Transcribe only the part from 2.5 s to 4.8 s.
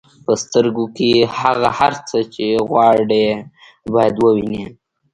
غواړئ باید ووینئ.